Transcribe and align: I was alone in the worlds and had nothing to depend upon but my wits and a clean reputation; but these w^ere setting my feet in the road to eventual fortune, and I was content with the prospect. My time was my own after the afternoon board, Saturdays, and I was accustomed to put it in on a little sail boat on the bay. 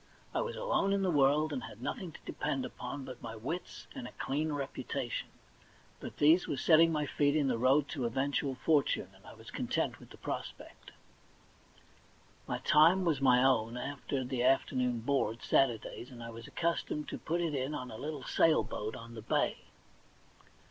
I 0.33 0.41
was 0.41 0.55
alone 0.55 0.93
in 0.93 1.03
the 1.03 1.11
worlds 1.11 1.53
and 1.53 1.65
had 1.65 1.79
nothing 1.79 2.11
to 2.11 2.19
depend 2.25 2.65
upon 2.65 3.05
but 3.05 3.21
my 3.21 3.35
wits 3.35 3.85
and 3.93 4.07
a 4.07 4.11
clean 4.13 4.51
reputation; 4.51 5.29
but 5.99 6.17
these 6.17 6.47
w^ere 6.47 6.57
setting 6.57 6.91
my 6.91 7.05
feet 7.05 7.35
in 7.35 7.45
the 7.47 7.59
road 7.59 7.87
to 7.89 8.05
eventual 8.05 8.55
fortune, 8.55 9.09
and 9.15 9.23
I 9.27 9.35
was 9.35 9.51
content 9.51 9.99
with 9.99 10.09
the 10.09 10.17
prospect. 10.17 10.89
My 12.47 12.57
time 12.63 13.05
was 13.05 13.21
my 13.21 13.43
own 13.43 13.77
after 13.77 14.23
the 14.23 14.41
afternoon 14.41 15.01
board, 15.01 15.43
Saturdays, 15.43 16.09
and 16.09 16.23
I 16.23 16.31
was 16.31 16.47
accustomed 16.47 17.07
to 17.09 17.19
put 17.19 17.39
it 17.39 17.53
in 17.53 17.75
on 17.75 17.91
a 17.91 17.95
little 17.97 18.23
sail 18.23 18.63
boat 18.63 18.95
on 18.95 19.13
the 19.13 19.21
bay. 19.21 19.65